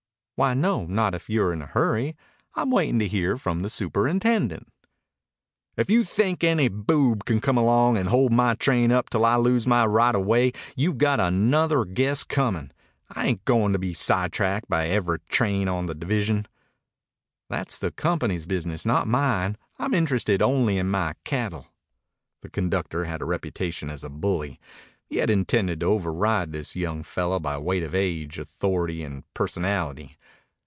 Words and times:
"Why, 0.41 0.55
no, 0.55 0.87
not 0.87 1.13
if 1.13 1.29
you're 1.29 1.53
in 1.53 1.61
a 1.61 1.67
hurry. 1.67 2.15
I'm 2.55 2.71
waitin' 2.71 2.97
to 2.97 3.07
hear 3.07 3.37
from 3.37 3.59
the 3.59 3.69
superintendent." 3.69 4.67
"If 5.77 5.91
you 5.91 6.03
think 6.03 6.43
any 6.43 6.67
boob 6.67 7.25
can 7.25 7.39
come 7.39 7.59
along 7.59 7.97
and 7.99 8.09
hold 8.09 8.31
my 8.31 8.55
train 8.55 8.91
up 8.91 9.11
till 9.11 9.23
I 9.23 9.35
lose 9.35 9.67
my 9.67 9.85
right 9.85 10.15
of 10.15 10.25
way 10.25 10.51
you've 10.75 10.97
got 10.97 11.19
another 11.19 11.85
guess 11.85 12.23
comin'. 12.23 12.71
I 13.11 13.27
ain't 13.27 13.45
goin' 13.45 13.71
to 13.73 13.77
be 13.77 13.93
sidetracked 13.93 14.67
by 14.67 14.87
every 14.87 15.19
train 15.29 15.67
on 15.67 15.85
the 15.85 15.93
division." 15.93 16.47
"That's 17.47 17.77
the 17.77 17.91
company's 17.91 18.47
business, 18.47 18.83
not 18.83 19.07
mine. 19.07 19.59
I'm 19.77 19.93
interested 19.93 20.41
only 20.41 20.79
in 20.79 20.89
my 20.89 21.13
cattle." 21.23 21.67
The 22.41 22.49
conductor 22.49 23.05
had 23.05 23.21
a 23.21 23.25
reputation 23.25 23.91
as 23.91 24.03
a 24.03 24.09
bully. 24.09 24.59
He 25.05 25.17
had 25.17 25.29
intended 25.29 25.81
to 25.81 25.85
override 25.85 26.51
this 26.51 26.75
young 26.75 27.03
fellow 27.03 27.39
by 27.39 27.59
weight 27.59 27.83
of 27.83 27.93
age, 27.93 28.39
authority, 28.39 29.03
and 29.03 29.23
personality. 29.35 30.17